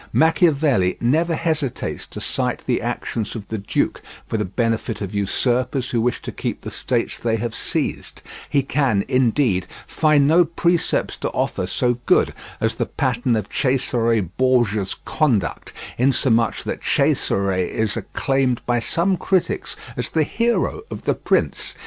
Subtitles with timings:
[0.13, 5.91] Machiavelli never hesitates to cite the actions of the duke for the benefit of usurpers
[5.91, 11.17] who wish to keep the states they have seized; he can, indeed, find no precepts
[11.17, 17.95] to offer so good as the pattern of Cesare Borgia's conduct, insomuch that Cesare is
[17.95, 21.75] acclaimed by some critics as the "hero" of The Prince.